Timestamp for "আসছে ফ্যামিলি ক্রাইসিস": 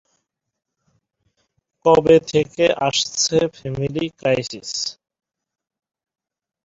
2.87-4.71